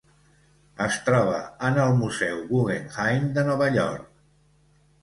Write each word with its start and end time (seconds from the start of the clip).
Es 0.85 0.95
troba 1.09 1.35
en 1.69 1.77
el 1.83 1.93
Museu 2.01 2.41
Guggenheim 2.55 3.31
de 3.39 3.49
Nova 3.53 3.73
York. 3.79 4.11